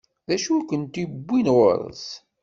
[0.27, 2.05] D acu i kent-iwwin ɣur-s?